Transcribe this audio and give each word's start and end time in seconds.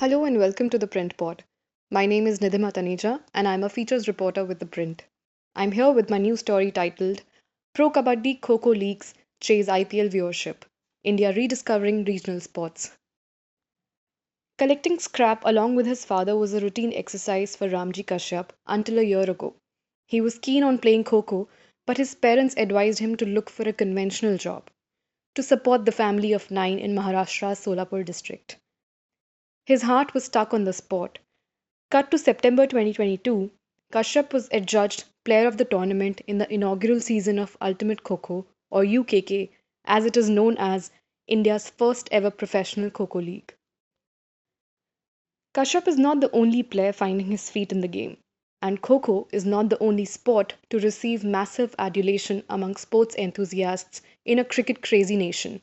Hello 0.00 0.22
and 0.22 0.38
welcome 0.38 0.70
to 0.70 0.78
the 0.78 0.86
Print 0.86 1.16
Pod. 1.16 1.42
My 1.90 2.06
name 2.06 2.28
is 2.28 2.38
Nidhima 2.38 2.72
Taneja 2.72 3.20
and 3.34 3.48
I'm 3.48 3.64
a 3.64 3.68
features 3.68 4.06
reporter 4.06 4.44
with 4.44 4.60
The 4.60 4.66
Print. 4.66 5.02
I'm 5.56 5.72
here 5.72 5.90
with 5.90 6.08
my 6.08 6.18
new 6.18 6.36
story 6.36 6.70
titled 6.70 7.24
Pro 7.74 7.90
Kabaddi 7.90 8.38
Kho 8.38 8.64
Leagues 8.78 9.12
Chase 9.40 9.66
IPL 9.66 10.08
Viewership 10.08 10.58
India 11.02 11.32
Rediscovering 11.32 12.04
Regional 12.04 12.38
Sports. 12.38 12.92
Collecting 14.56 15.00
scrap 15.00 15.42
along 15.44 15.74
with 15.74 15.86
his 15.86 16.04
father 16.04 16.36
was 16.36 16.54
a 16.54 16.60
routine 16.60 16.92
exercise 16.92 17.56
for 17.56 17.68
Ramji 17.68 18.04
Kashyap 18.04 18.50
until 18.68 19.00
a 19.00 19.02
year 19.02 19.28
ago. 19.28 19.56
He 20.06 20.20
was 20.20 20.38
keen 20.38 20.62
on 20.62 20.78
playing 20.78 21.02
Kho, 21.02 21.48
but 21.86 21.96
his 21.96 22.14
parents 22.14 22.54
advised 22.56 23.00
him 23.00 23.16
to 23.16 23.26
look 23.26 23.50
for 23.50 23.68
a 23.68 23.72
conventional 23.72 24.36
job 24.36 24.70
to 25.34 25.42
support 25.42 25.84
the 25.84 25.90
family 25.90 26.32
of 26.32 26.52
nine 26.52 26.78
in 26.78 26.94
Maharashtra's 26.94 27.58
Solapur 27.64 28.04
district. 28.04 28.58
His 29.68 29.82
heart 29.82 30.14
was 30.14 30.24
stuck 30.24 30.54
on 30.54 30.64
the 30.64 30.72
sport. 30.72 31.18
Cut 31.90 32.10
to 32.10 32.16
September 32.16 32.66
2022, 32.66 33.50
Kashyap 33.92 34.32
was 34.32 34.48
adjudged 34.50 35.04
player 35.26 35.46
of 35.46 35.58
the 35.58 35.66
tournament 35.66 36.22
in 36.26 36.38
the 36.38 36.50
inaugural 36.50 37.00
season 37.00 37.38
of 37.38 37.54
Ultimate 37.60 38.02
Kho 38.02 38.18
Kho, 38.18 38.46
or 38.70 38.82
UKK, 38.82 39.50
as 39.84 40.06
it 40.06 40.16
is 40.16 40.30
known 40.30 40.56
as 40.56 40.90
India's 41.26 41.68
first 41.68 42.08
ever 42.10 42.30
professional 42.30 42.88
Kho 42.88 43.10
Kho 43.10 43.22
league. 43.22 43.54
Kashyap 45.54 45.86
is 45.86 45.98
not 45.98 46.22
the 46.22 46.30
only 46.30 46.62
player 46.62 46.94
finding 46.94 47.26
his 47.26 47.50
feet 47.50 47.70
in 47.70 47.82
the 47.82 47.88
game, 47.88 48.16
and 48.62 48.80
Kho 48.80 49.02
Kho 49.02 49.28
is 49.32 49.44
not 49.44 49.68
the 49.68 49.82
only 49.82 50.06
sport 50.06 50.54
to 50.70 50.78
receive 50.78 51.24
massive 51.24 51.74
adulation 51.78 52.42
among 52.48 52.76
sports 52.76 53.14
enthusiasts 53.16 54.00
in 54.24 54.38
a 54.38 54.46
cricket 54.46 54.80
crazy 54.80 55.18
nation. 55.18 55.60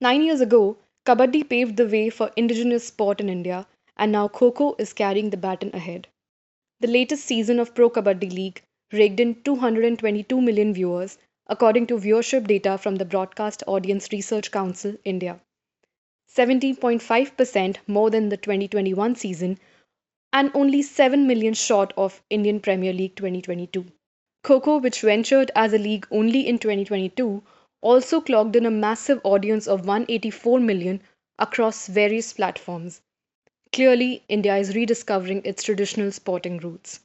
Nine 0.00 0.22
years 0.22 0.40
ago, 0.40 0.78
Kabaddi 1.06 1.48
paved 1.48 1.76
the 1.76 1.88
way 1.88 2.10
for 2.10 2.30
indigenous 2.36 2.86
sport 2.88 3.20
in 3.20 3.28
India, 3.28 3.66
and 3.96 4.12
now 4.12 4.28
Kho 4.28 4.52
Kho 4.52 4.78
is 4.78 4.92
carrying 4.92 5.30
the 5.30 5.36
baton 5.36 5.70
ahead. 5.74 6.08
The 6.80 6.88
latest 6.88 7.24
season 7.24 7.58
of 7.58 7.74
Pro 7.74 7.88
Kabaddi 7.90 8.30
League 8.30 8.62
raked 8.92 9.18
in 9.20 9.42
222 9.42 10.40
million 10.40 10.74
viewers, 10.74 11.18
according 11.46 11.86
to 11.86 11.96
viewership 11.98 12.46
data 12.46 12.76
from 12.76 12.96
the 12.96 13.04
Broadcast 13.04 13.62
Audience 13.66 14.12
Research 14.12 14.50
Council, 14.50 14.96
India. 15.04 15.40
17.5% 16.28 17.76
more 17.86 18.10
than 18.10 18.28
the 18.28 18.36
2021 18.36 19.14
season, 19.16 19.58
and 20.32 20.50
only 20.54 20.82
7 20.82 21.26
million 21.26 21.54
short 21.54 21.92
of 21.96 22.22
Indian 22.30 22.60
Premier 22.60 22.92
League 22.92 23.16
2022. 23.16 23.86
Kho 24.44 24.62
Kho, 24.62 24.82
which 24.82 25.00
ventured 25.00 25.50
as 25.54 25.72
a 25.72 25.78
league 25.78 26.06
only 26.10 26.46
in 26.46 26.58
2022, 26.58 27.42
also 27.82 28.20
clocked 28.20 28.56
in 28.56 28.66
a 28.66 28.70
massive 28.70 29.20
audience 29.24 29.66
of 29.66 29.86
184 29.86 30.60
million 30.60 31.00
across 31.38 31.86
various 31.86 32.32
platforms. 32.32 33.02
Clearly, 33.72 34.24
India 34.28 34.56
is 34.56 34.74
rediscovering 34.74 35.42
its 35.44 35.62
traditional 35.62 36.12
sporting 36.12 36.58
roots. 36.58 37.00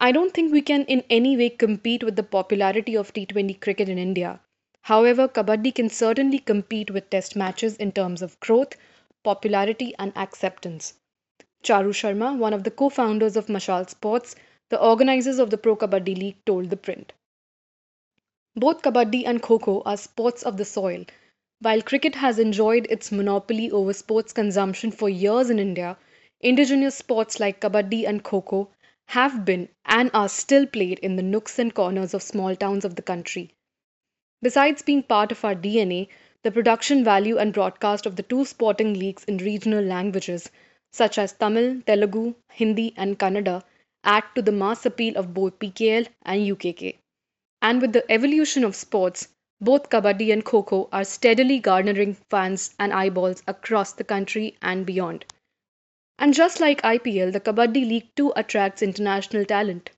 I 0.00 0.10
don't 0.10 0.34
think 0.34 0.52
we 0.52 0.62
can 0.62 0.84
in 0.86 1.04
any 1.08 1.36
way 1.36 1.48
compete 1.48 2.02
with 2.02 2.16
the 2.16 2.22
popularity 2.22 2.96
of 2.96 3.14
T20 3.14 3.60
cricket 3.60 3.88
in 3.88 3.98
India. 3.98 4.40
However, 4.82 5.28
Kabaddi 5.28 5.72
can 5.74 5.88
certainly 5.88 6.40
compete 6.40 6.90
with 6.90 7.08
test 7.08 7.36
matches 7.36 7.76
in 7.76 7.92
terms 7.92 8.20
of 8.20 8.40
growth, 8.40 8.76
popularity, 9.22 9.94
and 10.00 10.12
acceptance. 10.16 10.94
Charu 11.62 11.92
Sharma, 11.92 12.36
one 12.36 12.52
of 12.52 12.64
the 12.64 12.70
co 12.72 12.88
founders 12.88 13.36
of 13.36 13.46
Mashal 13.46 13.88
Sports, 13.88 14.34
the 14.68 14.80
organizers 14.82 15.38
of 15.38 15.50
the 15.50 15.58
Pro 15.58 15.76
Kabaddi 15.76 16.18
League 16.18 16.44
told 16.44 16.70
the 16.70 16.76
print. 16.76 17.12
Both 18.54 18.82
Kabaddi 18.82 19.24
and 19.24 19.42
Kho 19.42 19.58
Kho 19.58 19.82
are 19.86 19.96
sports 19.96 20.42
of 20.42 20.58
the 20.58 20.66
soil. 20.66 21.06
While 21.60 21.80
cricket 21.80 22.16
has 22.16 22.38
enjoyed 22.38 22.86
its 22.90 23.10
monopoly 23.10 23.70
over 23.70 23.94
sports 23.94 24.34
consumption 24.34 24.90
for 24.90 25.08
years 25.08 25.48
in 25.48 25.58
India, 25.58 25.96
indigenous 26.40 26.94
sports 26.96 27.40
like 27.40 27.60
Kabaddi 27.60 28.06
and 28.06 28.22
Kho 28.22 28.44
Kho 28.44 28.68
have 29.06 29.46
been 29.46 29.70
and 29.86 30.10
are 30.12 30.28
still 30.28 30.66
played 30.66 30.98
in 30.98 31.16
the 31.16 31.22
nooks 31.22 31.58
and 31.58 31.72
corners 31.72 32.12
of 32.12 32.22
small 32.22 32.54
towns 32.54 32.84
of 32.84 32.94
the 32.94 33.00
country. 33.00 33.54
Besides 34.42 34.82
being 34.82 35.02
part 35.02 35.32
of 35.32 35.44
our 35.46 35.54
DNA, 35.54 36.08
the 36.42 36.50
production 36.50 37.04
value 37.04 37.38
and 37.38 37.54
broadcast 37.54 38.04
of 38.04 38.16
the 38.16 38.22
two 38.22 38.44
sporting 38.44 38.92
leagues 38.92 39.24
in 39.24 39.38
regional 39.38 39.82
languages, 39.82 40.50
such 40.92 41.16
as 41.16 41.32
Tamil, 41.32 41.80
Telugu, 41.86 42.34
Hindi, 42.50 42.92
and 42.98 43.18
Kannada, 43.18 43.64
add 44.04 44.24
to 44.34 44.42
the 44.42 44.52
mass 44.52 44.84
appeal 44.84 45.16
of 45.16 45.32
both 45.32 45.58
PKL 45.58 46.06
and 46.22 46.42
UKK. 46.42 46.98
And 47.64 47.80
with 47.80 47.92
the 47.92 48.04
evolution 48.10 48.64
of 48.64 48.74
sports, 48.74 49.28
both 49.60 49.88
Kabaddi 49.88 50.32
and 50.32 50.44
Kho 50.44 50.66
Kho 50.66 50.88
are 50.90 51.04
steadily 51.04 51.60
garnering 51.60 52.16
fans 52.28 52.74
and 52.76 52.92
eyeballs 52.92 53.44
across 53.46 53.92
the 53.92 54.02
country 54.02 54.56
and 54.60 54.84
beyond. 54.84 55.24
And 56.18 56.34
just 56.34 56.58
like 56.58 56.82
IPL, 56.82 57.32
the 57.32 57.38
Kabaddi 57.38 57.88
League 57.88 58.08
too 58.16 58.32
attracts 58.34 58.82
international 58.82 59.44
talent. 59.44 59.90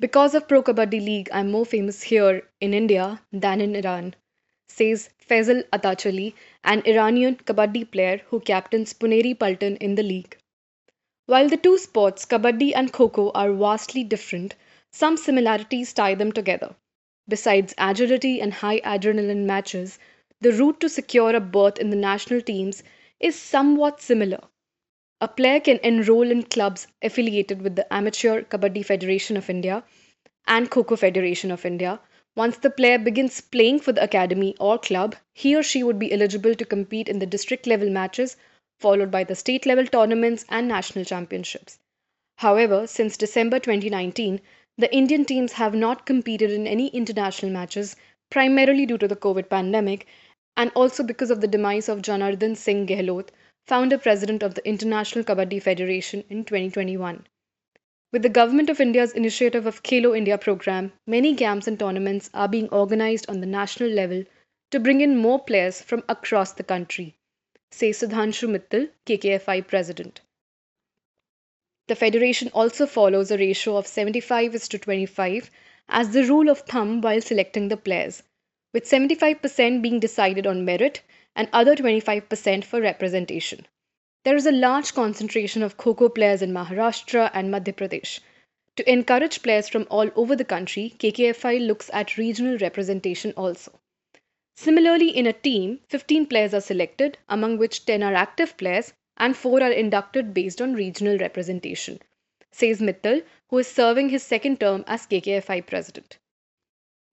Because 0.00 0.34
of 0.34 0.48
Pro 0.48 0.60
Kabaddi 0.60 1.00
League, 1.00 1.28
I'm 1.32 1.52
more 1.52 1.64
famous 1.64 2.02
here 2.02 2.42
in 2.60 2.74
India 2.74 3.22
than 3.30 3.60
in 3.60 3.76
Iran, 3.76 4.16
says 4.68 5.10
Fazel 5.24 5.62
Atrachali, 5.72 6.34
an 6.64 6.82
Iranian 6.84 7.36
Kabaddi 7.36 7.88
player 7.88 8.22
who 8.26 8.40
captains 8.40 8.92
Puneri 8.92 9.38
Paltan 9.38 9.76
in 9.76 9.94
the 9.94 10.02
league. 10.02 10.36
While 11.26 11.48
the 11.48 11.56
two 11.56 11.78
sports, 11.78 12.26
Kabaddi 12.26 12.72
and 12.74 12.92
Kho 12.92 13.08
Kho, 13.12 13.30
are 13.36 13.52
vastly 13.52 14.02
different, 14.02 14.56
some 14.90 15.16
similarities 15.16 15.92
tie 15.92 16.16
them 16.16 16.32
together. 16.32 16.74
Besides 17.28 17.74
agility 17.76 18.40
and 18.40 18.54
high 18.54 18.80
adrenaline 18.80 19.44
matches, 19.44 19.98
the 20.40 20.52
route 20.52 20.80
to 20.80 20.88
secure 20.88 21.36
a 21.36 21.40
berth 21.40 21.78
in 21.78 21.90
the 21.90 21.96
national 21.96 22.40
teams 22.40 22.82
is 23.20 23.36
somewhat 23.36 24.00
similar. 24.00 24.40
A 25.20 25.28
player 25.28 25.60
can 25.60 25.78
enroll 25.82 26.30
in 26.30 26.44
clubs 26.44 26.86
affiliated 27.02 27.60
with 27.62 27.76
the 27.76 27.92
Amateur 27.92 28.42
Kabaddi 28.42 28.84
Federation 28.84 29.36
of 29.36 29.50
India 29.50 29.84
and 30.46 30.70
Kho 30.70 30.98
Federation 30.98 31.50
of 31.50 31.66
India. 31.66 32.00
Once 32.34 32.56
the 32.56 32.70
player 32.70 32.98
begins 32.98 33.40
playing 33.40 33.80
for 33.80 33.92
the 33.92 34.02
academy 34.02 34.56
or 34.58 34.78
club, 34.78 35.16
he 35.34 35.54
or 35.54 35.62
she 35.62 35.82
would 35.82 35.98
be 35.98 36.12
eligible 36.12 36.54
to 36.54 36.64
compete 36.64 37.08
in 37.08 37.18
the 37.18 37.26
district 37.26 37.66
level 37.66 37.90
matches 37.90 38.36
followed 38.78 39.10
by 39.10 39.24
the 39.24 39.34
state 39.34 39.66
level 39.66 39.86
tournaments 39.86 40.44
and 40.48 40.68
national 40.68 41.04
championships. 41.04 41.80
However, 42.36 42.86
since 42.86 43.16
December 43.16 43.58
2019, 43.58 44.40
the 44.78 44.90
Indian 44.94 45.24
teams 45.26 45.52
have 45.52 45.74
not 45.74 46.06
competed 46.06 46.50
in 46.50 46.66
any 46.66 46.86
international 46.88 47.52
matches, 47.52 47.96
primarily 48.30 48.86
due 48.86 48.96
to 48.96 49.06
the 49.06 49.16
COVID 49.16 49.50
pandemic 49.50 50.06
and 50.56 50.72
also 50.74 51.02
because 51.02 51.30
of 51.30 51.42
the 51.42 51.46
demise 51.48 51.88
of 51.88 52.00
Janardhan 52.00 52.56
Singh 52.56 52.86
Gehlot, 52.86 53.28
founder 53.66 53.98
president 53.98 54.42
of 54.42 54.54
the 54.54 54.66
International 54.66 55.24
Kabaddi 55.24 55.60
Federation 55.60 56.24
in 56.30 56.44
2021. 56.44 57.26
With 58.12 58.22
the 58.22 58.30
Government 58.30 58.70
of 58.70 58.80
India's 58.80 59.12
initiative 59.12 59.66
of 59.66 59.82
Khelo 59.82 60.16
India 60.16 60.38
program, 60.38 60.92
many 61.06 61.34
camps 61.34 61.66
and 61.66 61.78
tournaments 61.78 62.30
are 62.32 62.48
being 62.48 62.70
organized 62.70 63.28
on 63.28 63.40
the 63.40 63.46
national 63.46 63.90
level 63.90 64.24
to 64.70 64.80
bring 64.80 65.02
in 65.02 65.18
more 65.18 65.38
players 65.38 65.82
from 65.82 66.02
across 66.08 66.52
the 66.52 66.62
country 66.62 67.14
says 67.70 67.98
Sudhanshu 67.98 68.48
Mittal, 68.48 68.88
KKFI 69.04 69.66
president. 69.66 70.22
The 71.88 71.96
federation 71.96 72.50
also 72.52 72.86
follows 72.86 73.30
a 73.30 73.38
ratio 73.38 73.76
of 73.76 73.86
75 73.86 74.54
is 74.54 74.68
to 74.68 74.78
25 74.78 75.50
as 75.88 76.10
the 76.10 76.24
rule 76.24 76.50
of 76.50 76.60
thumb 76.60 77.00
while 77.00 77.22
selecting 77.22 77.68
the 77.68 77.78
players, 77.78 78.22
with 78.74 78.84
75% 78.84 79.80
being 79.80 79.98
decided 79.98 80.46
on 80.46 80.66
merit 80.66 81.00
and 81.34 81.48
other 81.50 81.74
25% 81.74 82.64
for 82.64 82.82
representation. 82.82 83.66
There 84.24 84.36
is 84.36 84.44
a 84.44 84.52
large 84.52 84.92
concentration 84.92 85.62
of 85.62 85.78
Kho 85.78 86.14
players 86.14 86.42
in 86.42 86.52
Maharashtra 86.52 87.30
and 87.32 87.50
Madhya 87.50 87.72
Pradesh. 87.74 88.20
To 88.76 88.92
encourage 88.92 89.42
players 89.42 89.70
from 89.70 89.86
all 89.88 90.10
over 90.14 90.36
the 90.36 90.44
country, 90.44 90.94
KKFI 90.98 91.66
looks 91.66 91.88
at 91.94 92.18
regional 92.18 92.58
representation 92.58 93.32
also. 93.34 93.72
Similarly, 94.56 95.08
in 95.08 95.26
a 95.26 95.32
team, 95.32 95.80
15 95.88 96.26
players 96.26 96.52
are 96.52 96.60
selected, 96.60 97.16
among 97.30 97.56
which 97.56 97.86
10 97.86 98.02
are 98.02 98.14
active 98.14 98.58
players 98.58 98.92
and 99.18 99.36
4 99.36 99.62
are 99.62 99.70
inducted 99.70 100.32
based 100.32 100.62
on 100.62 100.74
regional 100.74 101.18
representation, 101.18 102.00
says 102.50 102.80
Mittal, 102.80 103.22
who 103.50 103.58
is 103.58 103.66
serving 103.66 104.08
his 104.08 104.22
second 104.22 104.60
term 104.60 104.84
as 104.86 105.06
KKFI 105.06 105.66
president. 105.66 106.18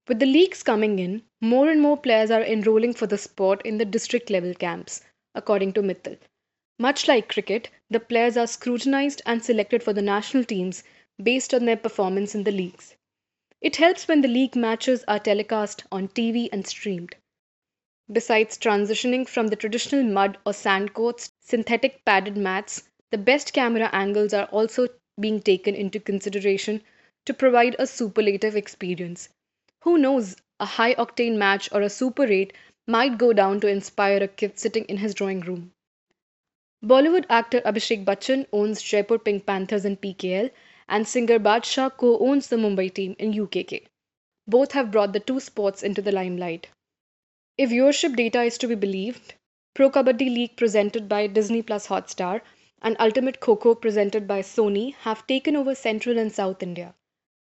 With 0.08 0.20
the 0.20 0.26
leagues 0.26 0.62
coming 0.62 0.98
in, 0.98 1.24
more 1.40 1.68
and 1.68 1.82
more 1.82 1.96
players 1.96 2.30
are 2.30 2.42
enrolling 2.42 2.94
for 2.94 3.06
the 3.06 3.18
sport 3.18 3.60
in 3.66 3.78
the 3.78 3.84
district 3.84 4.30
level 4.30 4.54
camps, 4.54 5.02
according 5.34 5.72
to 5.74 5.82
Mittal. 5.82 6.16
Much 6.78 7.08
like 7.08 7.28
cricket, 7.28 7.70
the 7.90 7.98
players 7.98 8.36
are 8.36 8.46
scrutinized 8.46 9.22
and 9.26 9.44
selected 9.44 9.82
for 9.82 9.92
the 9.92 10.02
national 10.02 10.44
teams 10.44 10.84
based 11.22 11.52
on 11.52 11.64
their 11.64 11.76
performance 11.76 12.34
in 12.34 12.44
the 12.44 12.52
leagues. 12.52 12.94
It 13.60 13.76
helps 13.76 14.06
when 14.06 14.20
the 14.20 14.28
league 14.28 14.54
matches 14.54 15.02
are 15.08 15.18
telecast 15.18 15.84
on 15.90 16.08
TV 16.08 16.48
and 16.52 16.66
streamed. 16.66 17.16
Besides 18.12 18.58
transitioning 18.58 19.26
from 19.26 19.48
the 19.48 19.56
traditional 19.56 20.04
mud 20.04 20.38
or 20.46 20.52
sand 20.52 20.94
courts 20.94 21.32
synthetic 21.46 22.04
padded 22.04 22.36
mats, 22.36 22.90
the 23.12 23.18
best 23.18 23.52
camera 23.52 23.88
angles 23.92 24.34
are 24.34 24.46
also 24.46 24.88
being 25.20 25.40
taken 25.40 25.74
into 25.74 26.00
consideration 26.00 26.82
to 27.24 27.32
provide 27.32 27.76
a 27.78 27.86
superlative 27.86 28.56
experience. 28.56 29.28
Who 29.82 29.96
knows, 29.96 30.36
a 30.58 30.66
high 30.66 30.94
octane 30.94 31.36
match 31.36 31.68
or 31.70 31.82
a 31.82 31.88
super 31.88 32.24
8 32.24 32.52
might 32.88 33.18
go 33.18 33.32
down 33.32 33.60
to 33.60 33.68
inspire 33.68 34.22
a 34.22 34.28
kid 34.28 34.58
sitting 34.58 34.84
in 34.86 34.96
his 34.96 35.14
drawing 35.14 35.40
room. 35.40 35.72
Bollywood 36.84 37.26
actor 37.30 37.60
Abhishek 37.60 38.04
Bachchan 38.04 38.46
owns 38.52 38.82
Jaipur 38.82 39.18
Pink 39.18 39.46
Panthers 39.46 39.84
in 39.84 39.96
PKL, 39.96 40.50
and 40.88 41.08
singer 41.08 41.38
Badshah 41.38 41.96
co 41.96 42.18
owns 42.18 42.48
the 42.48 42.56
Mumbai 42.56 42.92
team 42.92 43.16
in 43.18 43.32
UKK. 43.32 43.86
Both 44.46 44.72
have 44.72 44.90
brought 44.90 45.12
the 45.12 45.20
two 45.20 45.40
sports 45.40 45.82
into 45.82 46.02
the 46.02 46.12
limelight. 46.12 46.68
If 47.56 47.70
viewership 47.70 48.14
data 48.16 48.42
is 48.42 48.58
to 48.58 48.68
be 48.68 48.74
believed, 48.74 49.34
Pro 49.76 49.90
Kabaddi 49.90 50.34
League 50.34 50.56
presented 50.56 51.06
by 51.06 51.26
Disney 51.26 51.60
Plus 51.60 51.88
Hotstar 51.88 52.40
and 52.80 52.96
Ultimate 52.98 53.40
Kho 53.40 53.78
presented 53.78 54.26
by 54.26 54.40
Sony 54.40 54.94
have 54.94 55.26
taken 55.26 55.54
over 55.54 55.74
Central 55.74 56.16
and 56.16 56.32
South 56.32 56.62
India. 56.62 56.94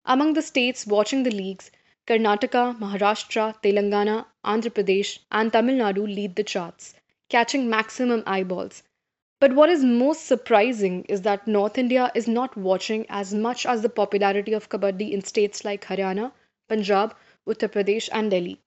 Among 0.06 0.32
the 0.32 0.42
states 0.42 0.88
watching 0.88 1.24
the 1.24 1.30
leagues, 1.30 1.72
Karnataka, 2.08 2.80
Maharashtra, 2.80 3.62
Telangana, 3.62 4.28
Andhra 4.46 4.72
Pradesh, 4.72 5.20
and 5.30 5.52
Tamil 5.52 5.76
Nadu 5.76 6.06
lead 6.06 6.38
the 6.38 6.46
charts, 6.46 6.94
catching 7.28 7.70
maximum 7.70 8.24
eyeballs. 8.26 8.84
But 9.42 9.54
what 9.54 9.70
is 9.70 9.84
most 9.84 10.26
surprising 10.26 11.04
is 11.10 11.24
that 11.24 11.50
North 11.50 11.78
India 11.78 12.14
is 12.16 12.30
not 12.30 12.56
watching 12.56 13.06
as 13.10 13.34
much 13.34 13.66
as 13.66 13.82
the 13.82 13.90
popularity 13.90 14.54
of 14.54 14.70
Kabaddi 14.70 15.12
in 15.12 15.22
states 15.22 15.66
like 15.66 15.84
Haryana, 15.84 16.32
Punjab, 16.70 17.14
Uttar 17.46 17.68
Pradesh, 17.68 18.08
and 18.14 18.32
Delhi. 18.32 18.62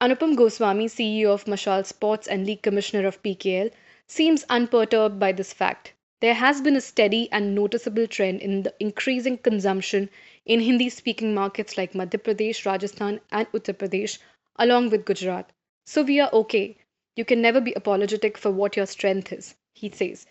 Anupam 0.00 0.36
Goswami, 0.36 0.86
CEO 0.86 1.28
of 1.28 1.44
Mashal 1.46 1.86
Sports 1.86 2.26
and 2.26 2.46
League 2.46 2.62
Commissioner 2.62 3.06
of 3.06 3.22
PKL, 3.22 3.72
seems 4.06 4.44
unperturbed 4.50 5.18
by 5.18 5.32
this 5.32 5.52
fact. 5.52 5.94
There 6.20 6.34
has 6.34 6.60
been 6.60 6.76
a 6.76 6.80
steady 6.80 7.28
and 7.32 7.54
noticeable 7.54 8.06
trend 8.06 8.40
in 8.40 8.62
the 8.62 8.74
increasing 8.78 9.38
consumption 9.38 10.10
in 10.44 10.60
Hindi 10.60 10.90
speaking 10.90 11.34
markets 11.34 11.78
like 11.78 11.92
Madhya 11.92 12.22
Pradesh, 12.22 12.66
Rajasthan, 12.66 13.20
and 13.30 13.50
Uttar 13.52 13.74
Pradesh, 13.74 14.18
along 14.56 14.90
with 14.90 15.04
Gujarat. 15.04 15.50
So 15.86 16.02
we 16.02 16.20
are 16.20 16.30
okay. 16.32 16.76
You 17.14 17.24
can 17.24 17.40
never 17.40 17.60
be 17.60 17.72
apologetic 17.72 18.36
for 18.36 18.50
what 18.50 18.76
your 18.76 18.86
strength 18.86 19.32
is 19.32 19.54
he 19.76 19.90
says. 19.90 20.26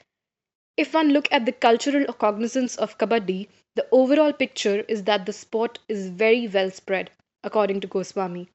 If 0.76 0.94
one 0.94 1.10
look 1.10 1.28
at 1.32 1.46
the 1.46 1.52
cultural 1.52 2.12
cognizance 2.14 2.76
of 2.78 2.98
kabaddi, 2.98 3.48
the 3.76 3.88
overall 3.92 4.34
picture 4.34 4.82
is 4.88 5.04
that 5.04 5.26
the 5.26 5.34
sport 5.34 5.78
is 5.88 6.10
very 6.10 6.48
well 6.48 6.72
spread, 6.72 7.12
according 7.44 7.82
to 7.82 7.88
Goswami. 7.88 8.50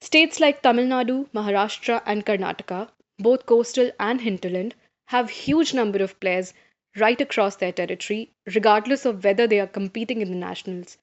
States 0.00 0.40
like 0.40 0.62
Tamil 0.62 0.86
Nadu, 0.86 1.28
Maharashtra, 1.30 2.02
and 2.06 2.24
Karnataka, 2.24 2.90
both 3.18 3.44
coastal 3.44 3.90
and 4.00 4.20
hinterland, 4.20 4.74
have 5.06 5.28
huge 5.28 5.74
number 5.74 6.02
of 6.02 6.18
players 6.20 6.54
right 6.96 7.20
across 7.20 7.56
their 7.56 7.72
territory, 7.72 8.32
regardless 8.54 9.04
of 9.04 9.22
whether 9.22 9.46
they 9.46 9.60
are 9.60 9.66
competing 9.66 10.22
in 10.22 10.30
the 10.30 10.36
nationals. 10.36 10.96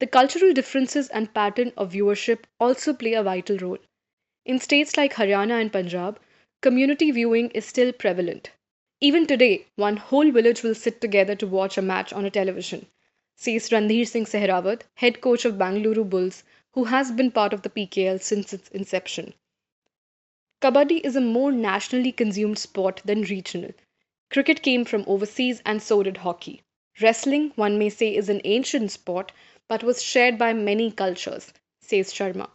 The 0.00 0.06
cultural 0.06 0.52
differences 0.52 1.08
and 1.08 1.32
pattern 1.32 1.72
of 1.76 1.92
viewership 1.92 2.40
also 2.60 2.92
play 2.92 3.14
a 3.14 3.22
vital 3.22 3.58
role. 3.58 3.78
In 4.44 4.58
states 4.58 4.96
like 4.96 5.14
Haryana 5.14 5.60
and 5.60 5.72
Punjab, 5.72 6.20
community 6.60 7.10
viewing 7.12 7.50
is 7.50 7.64
still 7.64 7.92
prevalent. 7.92 8.50
Even 9.00 9.26
today, 9.26 9.66
one 9.76 9.96
whole 9.96 10.30
village 10.30 10.62
will 10.62 10.74
sit 10.74 11.00
together 11.00 11.34
to 11.36 11.46
watch 11.46 11.78
a 11.78 11.82
match 11.82 12.12
on 12.12 12.24
a 12.24 12.30
television, 12.30 12.86
says 13.36 13.70
Randhir 13.70 14.06
Singh 14.06 14.24
Sehrawat, 14.24 14.82
head 14.94 15.20
coach 15.20 15.44
of 15.44 15.58
Bangalore 15.58 16.04
Bulls, 16.04 16.42
who 16.76 16.84
has 16.84 17.10
been 17.10 17.30
part 17.30 17.54
of 17.54 17.62
the 17.62 17.70
PKL 17.70 18.20
since 18.20 18.52
its 18.52 18.68
inception. 18.68 19.32
Kabaddi 20.60 21.00
is 21.02 21.16
a 21.16 21.22
more 21.22 21.50
nationally 21.50 22.12
consumed 22.12 22.58
sport 22.58 23.00
than 23.02 23.22
regional. 23.22 23.72
Cricket 24.30 24.62
came 24.62 24.84
from 24.84 25.02
overseas 25.06 25.62
and 25.64 25.82
so 25.82 26.02
did 26.02 26.18
hockey. 26.18 26.60
Wrestling, 27.00 27.52
one 27.56 27.78
may 27.78 27.88
say, 27.88 28.14
is 28.14 28.28
an 28.28 28.42
ancient 28.44 28.90
sport 28.90 29.32
but 29.68 29.82
was 29.82 30.02
shared 30.02 30.36
by 30.36 30.52
many 30.52 30.90
cultures, 30.90 31.50
says 31.80 32.12
Sharma. 32.12 32.50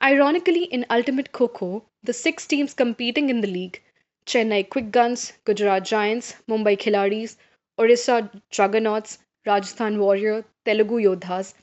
Ironically, 0.00 0.66
in 0.66 0.86
Ultimate 0.88 1.32
Kho 1.32 1.82
the 2.04 2.12
six 2.12 2.46
teams 2.46 2.72
competing 2.72 3.30
in 3.30 3.40
the 3.40 3.48
league 3.48 3.82
Chennai 4.26 4.70
Quick 4.70 4.92
Guns, 4.92 5.32
Gujarat 5.44 5.84
Giants, 5.84 6.36
Mumbai 6.48 6.78
Khiladis, 6.78 7.36
Orissa 7.76 8.30
Juggernauts, 8.50 9.18
Rajasthan 9.44 9.98
Warrior, 9.98 10.44
Telugu 10.64 10.98
Yodhas 10.98 11.54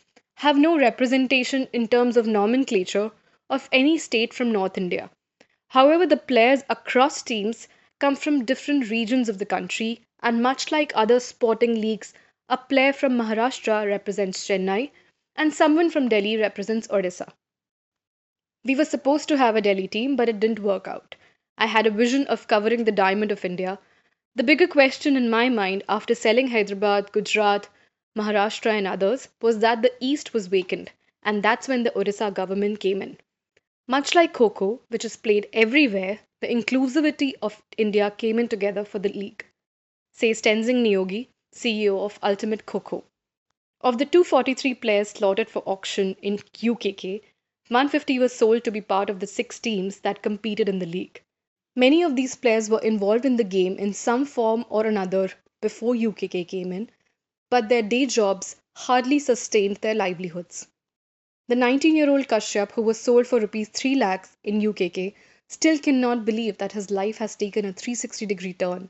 have 0.42 0.57
no 0.57 0.78
representation 0.78 1.68
in 1.74 1.88
terms 1.88 2.16
of 2.16 2.28
nomenclature 2.28 3.12
of 3.50 3.68
any 3.72 3.98
state 3.98 4.34
from 4.34 4.51
North 4.51 4.78
India. 4.78 5.10
However, 5.69 6.06
the 6.06 6.16
players 6.18 6.63
across 6.69 7.24
teams 7.24 7.68
come 8.00 8.16
from 8.16 8.45
different 8.45 8.92
regions 8.92 9.30
of 9.30 9.39
the 9.39 9.45
country, 9.48 10.01
and 10.22 10.44
much 10.44 10.72
like 10.72 10.92
other 10.94 11.19
sporting 11.19 11.81
leagues, 11.81 12.13
a 12.50 12.57
player 12.57 12.94
from 12.94 13.18
Maharashtra 13.18 13.88
represents 13.88 14.48
Chennai 14.48 14.92
and 15.36 15.54
someone 15.54 15.89
from 15.89 16.07
Delhi 16.07 16.38
represents 16.38 16.88
Odisha. 16.88 17.33
We 18.63 18.75
were 18.75 18.86
supposed 18.86 19.28
to 19.30 19.38
have 19.38 19.56
a 19.56 19.62
Delhi 19.62 19.88
team, 19.88 20.16
but 20.16 20.30
it 20.30 20.40
didn't 20.40 20.60
work 20.60 20.88
out. 20.88 21.16
I 21.57 21.66
had 21.66 21.88
a 21.88 21.92
vision 21.92 22.28
of 22.28 22.48
covering 22.48 22.83
the 22.83 22.92
diamond 22.92 23.31
of 23.31 23.44
India. 23.44 23.80
The 24.36 24.44
bigger 24.44 24.68
question 24.68 25.18
in 25.18 25.31
my 25.31 25.50
mind 25.50 25.83
after 25.90 26.13
selling 26.13 26.50
Hyderabad, 26.50 27.12
Gujarat, 27.12 27.69
Maharashtra, 28.18 28.72
and 28.72 28.88
others 28.88 29.30
was 29.42 29.60
that 29.60 29.84
the 29.84 29.94
East 30.00 30.34
was 30.34 30.48
vacant, 30.48 30.92
and 31.22 31.44
that's 31.44 31.68
when 31.68 31.84
the 31.84 31.96
Orissa 31.96 32.31
government 32.31 32.80
came 32.80 33.02
in. 33.02 33.18
Much 33.88 34.16
like 34.16 34.34
Kho 34.34 34.80
which 34.90 35.06
is 35.06 35.16
played 35.16 35.48
everywhere, 35.54 36.19
the 36.42 36.48
inclusivity 36.48 37.34
of 37.42 37.62
India 37.78 38.10
came 38.12 38.40
in 38.40 38.48
together 38.48 38.84
for 38.84 39.00
the 39.00 39.10
league, 39.10 39.46
says 40.12 40.42
Tenzing 40.42 40.84
Niyogi, 40.84 41.28
CEO 41.54 42.00
of 42.00 42.19
Ultimate 42.24 42.66
Kho 42.66 43.04
Of 43.81 43.98
the 43.98 44.06
243 44.06 44.74
players 44.74 45.10
slotted 45.12 45.50
for 45.50 45.62
auction 45.66 46.16
in 46.22 46.38
UKK, 46.38 47.22
150 47.69 48.19
was 48.19 48.34
sold 48.34 48.64
to 48.64 48.72
be 48.72 48.81
part 48.81 49.10
of 49.10 49.19
the 49.19 49.28
six 49.28 49.60
teams 49.60 50.00
that 50.00 50.22
competed 50.22 50.68
in 50.68 50.80
the 50.80 50.86
league. 50.86 51.22
Many 51.75 52.02
of 52.02 52.16
these 52.16 52.36
players 52.36 52.69
were 52.69 52.81
involved 52.81 53.25
in 53.25 53.36
the 53.36 53.44
game 53.44 53.78
in 53.78 53.94
some 53.94 54.25
form 54.25 54.66
or 54.69 54.86
another 54.86 55.30
before 55.62 55.94
UKK 55.94 56.48
came 56.48 56.72
in, 56.72 56.90
but 57.50 57.70
their 57.70 57.82
day 57.82 58.06
jobs 58.06 58.58
hardly 58.76 59.20
sustained 59.20 59.78
their 59.78 59.96
livelihoods. 59.96 60.68
The 61.48 61.56
19 61.56 61.96
year 61.96 62.10
old 62.10 62.28
Kashyap, 62.28 62.74
who 62.74 62.82
was 62.82 63.00
sold 63.00 63.26
for 63.26 63.40
rupees 63.40 63.70
3 63.70 63.96
lakhs 63.96 64.36
in 64.44 64.60
UKK, 64.60 65.14
still 65.48 65.80
cannot 65.80 66.26
believe 66.26 66.58
that 66.58 66.74
his 66.74 66.92
life 66.92 67.20
has 67.20 67.38
taken 67.38 67.64
a 67.64 67.72
360 67.72 68.26
degree 68.26 68.52
turn. 68.54 68.90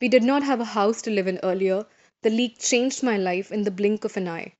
We 0.00 0.08
did 0.08 0.22
not 0.22 0.42
have 0.42 0.60
a 0.60 0.64
house 0.64 1.02
to 1.02 1.10
live 1.10 1.26
in 1.26 1.40
earlier. 1.42 1.84
The 2.22 2.30
league 2.30 2.56
changed 2.58 3.02
my 3.02 3.18
life 3.18 3.52
in 3.52 3.64
the 3.64 3.70
blink 3.70 4.04
of 4.04 4.16
an 4.16 4.28
eye. 4.28 4.54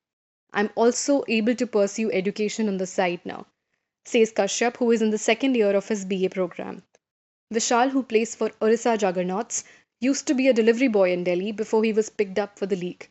I'm 0.52 0.68
also 0.74 1.24
able 1.26 1.54
to 1.54 1.66
pursue 1.66 2.12
education 2.12 2.68
on 2.68 2.76
the 2.76 2.86
side 2.86 3.20
now, 3.24 3.46
says 4.04 4.32
Kashyap, 4.32 4.76
who 4.76 4.90
is 4.90 5.00
in 5.00 5.08
the 5.10 5.16
second 5.16 5.54
year 5.56 5.74
of 5.74 5.88
his 5.88 6.04
BA 6.04 6.28
program. 6.28 6.82
Vishal, 7.50 7.88
who 7.90 8.02
plays 8.02 8.34
for 8.34 8.52
Orissa 8.60 8.98
Juggernauts, 8.98 9.64
used 9.98 10.26
to 10.26 10.34
be 10.34 10.48
a 10.48 10.52
delivery 10.52 10.88
boy 10.88 11.10
in 11.10 11.24
Delhi 11.24 11.52
before 11.52 11.84
he 11.84 11.92
was 11.94 12.10
picked 12.10 12.38
up 12.38 12.58
for 12.58 12.66
the 12.66 12.76
league. 12.76 13.08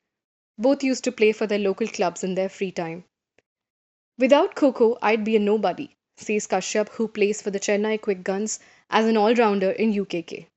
Both 0.59 0.83
used 0.83 1.05
to 1.05 1.11
play 1.13 1.31
for 1.31 1.47
their 1.47 1.57
local 1.57 1.87
clubs 1.87 2.21
in 2.21 2.35
their 2.35 2.49
free 2.49 2.71
time. 2.71 3.05
Without 4.17 4.55
Kho 4.55 4.97
I'd 5.01 5.23
be 5.23 5.37
a 5.37 5.39
nobody, 5.39 5.95
says 6.17 6.47
Kashyap, 6.47 6.89
who 6.89 7.07
plays 7.07 7.41
for 7.41 7.49
the 7.49 7.61
Chennai 7.61 8.01
Quick 8.01 8.25
Guns 8.25 8.59
as 8.89 9.05
an 9.05 9.15
all 9.15 9.33
rounder 9.33 9.71
in 9.71 9.93
UKK. 9.93 10.47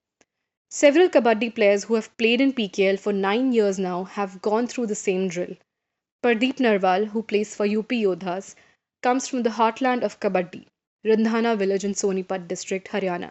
Several 0.71 1.09
Kabaddi 1.09 1.55
players 1.55 1.85
who 1.85 1.95
have 1.95 2.17
played 2.17 2.41
in 2.41 2.53
PKL 2.53 2.99
for 2.99 3.13
nine 3.13 3.53
years 3.53 3.79
now 3.79 4.03
have 4.03 4.43
gone 4.43 4.67
through 4.67 4.89
the 4.89 4.97
same 4.97 5.29
drill. 5.29 5.55
Pardeep 6.25 6.57
Narwal, 6.57 7.07
who 7.07 7.23
plays 7.23 7.55
for 7.55 7.65
UP 7.65 7.93
Yodhas, 7.93 8.57
comes 9.03 9.29
from 9.29 9.45
the 9.45 9.51
heartland 9.51 10.03
of 10.03 10.19
Kabaddi, 10.19 10.67
Rindhana 11.05 11.57
village 11.57 11.85
in 11.85 11.93
Sonipat 11.95 12.49
district, 12.49 12.89
Haryana. 12.89 13.31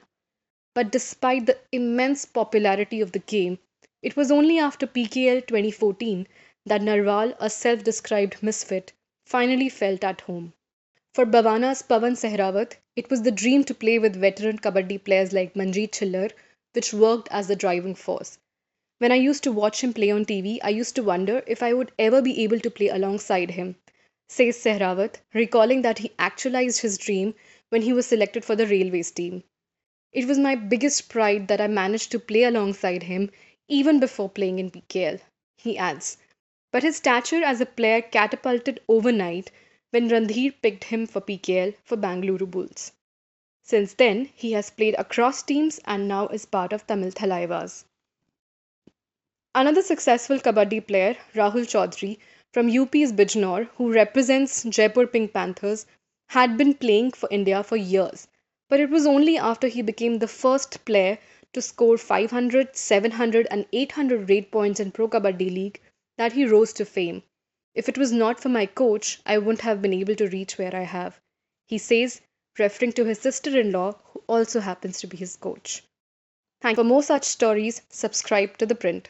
But 0.74 0.90
despite 0.90 1.48
the 1.48 1.58
immense 1.74 2.26
popularity 2.26 3.02
of 3.02 3.12
the 3.12 3.20
game, 3.20 3.60
it 4.02 4.16
was 4.16 4.32
only 4.32 4.58
after 4.58 4.88
PKL 4.88 5.46
2014 5.46 6.28
that 6.66 6.82
Narwal, 6.82 7.36
a 7.40 7.50
self 7.50 7.84
described 7.84 8.44
misfit, 8.44 8.94
finally 9.26 9.70
felt 9.70 10.04
at 10.04 10.22
home. 10.22 10.54
For 11.14 11.26
Bawana's 11.26 11.82
Pavan 11.82 12.16
Sehrawat, 12.16 12.78
it 12.96 13.10
was 13.10 13.24
the 13.24 13.32
dream 13.32 13.64
to 13.64 13.74
play 13.74 14.00
with 14.00 14.16
veteran 14.16 14.60
Kabaddi 14.60 15.04
players 15.04 15.34
like 15.34 15.56
Manjeet 15.56 15.92
Chillar, 15.92 16.30
which 16.74 16.94
worked 16.94 17.28
as 17.32 17.48
the 17.48 17.56
driving 17.56 17.96
force. 17.96 18.38
When 19.00 19.12
I 19.12 19.16
used 19.16 19.44
to 19.44 19.52
watch 19.52 19.84
him 19.84 19.94
play 19.94 20.12
on 20.12 20.26
TV, 20.26 20.60
I 20.62 20.70
used 20.70 20.96
to 20.96 21.04
wonder 21.04 21.44
if 21.48 21.64
I 21.64 21.74
would 21.74 21.92
ever 21.98 22.22
be 22.22 22.44
able 22.44 22.60
to 22.60 22.70
play 22.70 22.90
alongside 22.90 23.52
him, 23.52 23.76
says 24.30 24.58
Sehrawat, 24.58 25.16
recalling 25.34 25.82
that 25.82 25.98
he 25.98 26.12
actualized 26.20 26.82
his 26.82 26.98
dream 26.98 27.34
when 27.70 27.82
he 27.82 27.92
was 27.92 28.06
selected 28.06 28.46
for 28.46 28.56
the 28.56 28.68
Railways 28.68 29.10
team. 29.10 29.44
It 30.14 30.28
was 30.28 30.38
my 30.38 30.56
biggest 30.56 31.10
pride 31.10 31.48
that 31.48 31.60
I 31.60 31.68
managed 31.68 32.12
to 32.12 32.20
play 32.20 32.44
alongside 32.44 33.04
him 33.04 33.32
even 33.68 34.00
before 34.00 34.30
playing 34.30 34.60
in 34.60 34.70
PKL, 34.70 35.20
he 35.58 35.78
adds. 35.78 36.18
But 36.72 36.84
his 36.84 36.96
stature 36.96 37.44
as 37.44 37.60
a 37.60 37.66
player 37.66 38.02
catapulted 38.02 38.80
overnight 38.88 39.52
when 39.90 40.10
Randhir 40.10 40.54
picked 40.62 40.86
him 40.86 41.06
for 41.06 41.20
PKL 41.20 41.76
for 41.84 41.98
Bangalore 41.98 42.48
Bulls. 42.48 42.94
Since 43.62 43.94
then, 43.96 44.30
he 44.34 44.54
has 44.54 44.70
played 44.70 44.96
across 44.98 45.44
teams 45.44 45.80
and 45.86 46.08
now 46.08 46.28
is 46.30 46.46
part 46.46 46.74
of 46.74 46.88
Tamil 46.88 47.12
Thalaivas. 47.12 47.84
Another 49.54 49.82
successful 49.82 50.40
Kabaddi 50.40 50.88
player, 50.88 51.18
Rahul 51.36 51.66
Chaudhary, 51.66 52.18
from 52.54 52.68
UP's 52.68 53.12
Bijnor, 53.12 53.66
who 53.76 53.92
represents 53.92 54.64
Jaipur 54.64 55.08
Pink 55.08 55.34
Panthers, 55.34 55.86
had 56.28 56.56
been 56.58 56.74
playing 56.74 57.12
for 57.12 57.28
India 57.30 57.64
for 57.64 57.76
years, 57.76 58.30
but 58.70 58.80
it 58.80 58.90
was 58.90 59.06
only 59.06 59.38
after 59.38 59.68
he 59.68 59.82
became 59.82 60.20
the 60.20 60.28
first 60.28 60.86
player 60.86 61.18
to 61.52 61.62
score 61.62 61.98
500, 61.98 62.78
700, 62.78 63.48
and 63.52 63.66
800 63.74 64.30
raid 64.30 64.52
points 64.52 64.80
in 64.80 64.92
Pro 64.92 65.10
Kabaddi 65.10 65.54
League 65.54 65.82
that 66.22 66.34
he 66.34 66.46
rose 66.46 66.72
to 66.72 66.86
fame. 66.86 67.24
If 67.74 67.90
it 67.90 67.98
was 67.98 68.12
not 68.12 68.40
for 68.40 68.50
my 68.50 68.68
coach, 68.68 69.20
I 69.26 69.40
wouldn't 69.40 69.62
have 69.62 69.82
been 69.82 69.94
able 69.94 70.16
to 70.18 70.28
reach 70.28 70.60
where 70.60 70.76
I 70.76 70.84
have. 70.84 71.20
He 71.66 71.80
says, 71.80 72.22
referring 72.60 72.94
to 72.94 73.06
his 73.06 73.20
sister 73.20 73.60
in 73.60 73.72
law, 73.72 74.00
who 74.14 74.24
also 74.28 74.60
happens 74.60 75.00
to 75.00 75.08
be 75.08 75.18
his 75.18 75.36
coach. 75.36 75.82
Thank 76.62 76.78
you. 76.78 76.84
For 76.84 76.88
more 76.88 77.02
such 77.02 77.24
stories, 77.24 77.82
subscribe 77.90 78.60
to 78.60 78.68
The 78.68 78.76
Print. 78.76 79.10